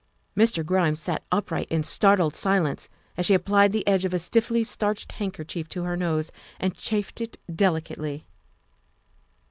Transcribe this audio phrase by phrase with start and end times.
[0.35, 0.65] Mr.
[0.65, 5.11] Grimes sat upright in startled silence as she applied the edge of a stiffly starched
[5.11, 8.25] handkerchief to her nose and chafed it delicately.